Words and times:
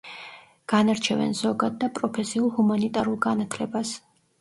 განარჩევენ 0.73 1.37
ზოგად 1.41 1.77
და 1.85 1.91
პროფესიულ 2.01 2.53
ჰუმანიტარულ 2.59 3.25
განათლებას. 3.31 3.99